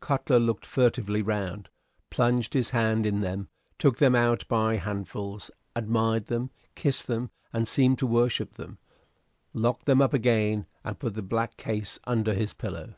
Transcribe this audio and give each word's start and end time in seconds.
Cutler 0.00 0.38
looked 0.38 0.64
furtively 0.64 1.20
round, 1.20 1.68
plunged 2.08 2.54
his 2.54 2.70
hands 2.70 3.06
in 3.06 3.20
them, 3.20 3.50
took 3.78 3.98
them 3.98 4.14
out 4.14 4.48
by 4.48 4.76
handfuls, 4.76 5.50
admired 5.76 6.28
them, 6.28 6.48
kissed 6.74 7.06
them, 7.06 7.30
and 7.52 7.68
seemed 7.68 7.98
to 7.98 8.06
worship 8.06 8.54
them, 8.54 8.78
locked 9.52 9.84
them 9.84 10.00
up 10.00 10.14
again, 10.14 10.64
and 10.84 10.98
put 10.98 11.12
the 11.12 11.22
black 11.22 11.58
case 11.58 11.98
under 12.04 12.32
his 12.32 12.54
pillow. 12.54 12.94